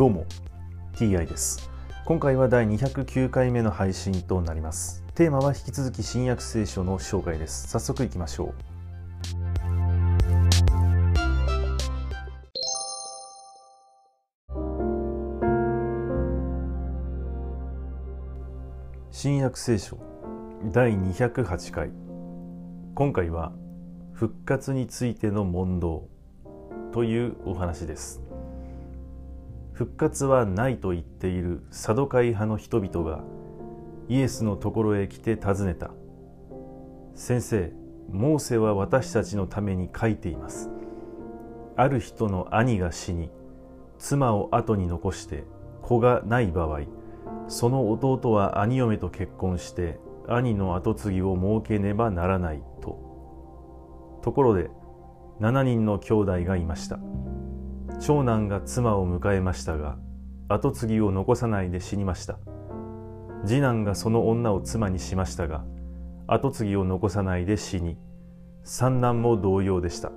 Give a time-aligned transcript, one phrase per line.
[0.00, 0.24] どうも
[0.94, 1.70] TI です。
[2.06, 5.04] 今回は第209回目の配信となります。
[5.14, 7.68] テーマは引き続き新約聖書の紹介です。
[7.68, 8.54] 早速いきましょう。
[19.10, 19.98] 新約聖書
[20.72, 21.90] 第208回。
[22.94, 23.52] 今回は
[24.14, 26.08] 復活についての問答
[26.90, 28.29] というお話です。
[29.80, 33.24] 復活はないと言っているサドカイ派の人々が
[34.10, 35.90] イエスのところへ来て尋ねた。
[37.14, 37.72] 先生
[38.12, 40.68] モーセは私たちのために書いています。
[41.76, 43.30] ある人の兄が死に
[43.98, 45.44] 妻を後に残して
[45.80, 46.80] 子がない場合
[47.48, 54.20] その弟は兄嫁と結婚して兄の跡継ぎを設けねばならないと。
[54.20, 54.70] ところで
[55.40, 56.98] 7人の兄弟がいました。
[58.00, 59.98] 長男が妻を迎えましたが
[60.48, 62.38] 跡継ぎを残さないで死にました。
[63.44, 65.64] 次男がその女を妻にしましたが
[66.26, 67.98] 跡継ぎを残さないで死に
[68.64, 70.12] 三男も同様でした。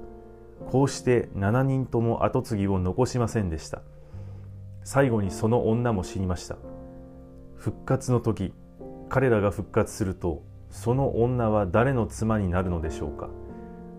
[0.72, 3.81] こうして7人とも跡継ぎを残しませんでした。
[4.86, 6.56] 最後にその女も死にました。
[7.58, 8.53] 復活の時
[9.09, 13.30] 彼らが復活するとその女は誰の妻になるのでしょうか。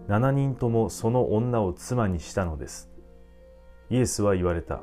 [0.09, 2.94] 7人ともその女を妻にしたのです。
[3.91, 4.81] イエスは言われた。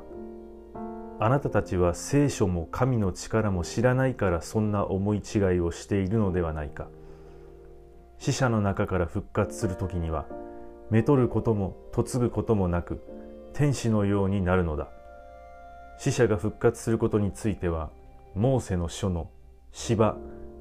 [1.18, 6.88] あなたたちは聖書も神の力も知らないからそんな思い違いをしているのではないか。
[8.18, 10.26] 死者の中から復活する時には
[10.90, 13.00] めとることも嫁ぐこともなく
[13.52, 14.88] 天使のようになるのだ。
[15.98, 17.90] 死者が復活することについては
[18.34, 19.30] モーセの書の
[19.72, 20.16] 芝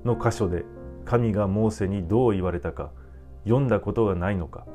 [0.05, 0.64] の箇所で
[1.05, 2.92] 神がモーセにどう言われたか
[3.45, 4.66] 読んだことがないのか。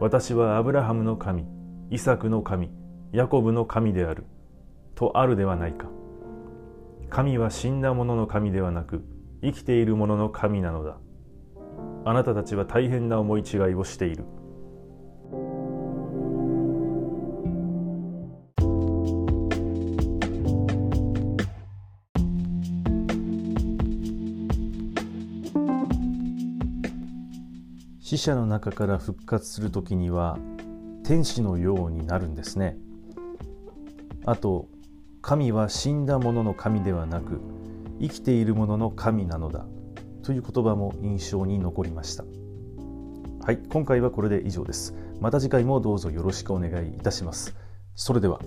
[0.00, 1.46] 私はアブラハムの神
[1.88, 2.70] イサクの神
[3.12, 4.24] ヤコブの神である
[4.96, 5.86] とあるではないか。
[7.08, 9.04] 神は死んだ者の神ではなく
[9.40, 10.98] 生きている者の神なのだ。
[12.04, 14.24] あなたたちは大変な思い違いをしている。
[28.00, 30.38] 死者の中から復活する時には
[31.06, 32.76] 天使のようになるんですね。
[34.24, 34.66] あと
[35.22, 37.40] 神は死んだ者の神ではなく
[38.00, 39.66] 生きている者の神なのだ
[40.24, 42.24] という言葉も印象に残りました。
[43.44, 44.94] はい今回はこれで以上です。
[45.20, 47.54] また次回もどうぞよろしくお願いいたします。
[47.94, 48.40] それでは。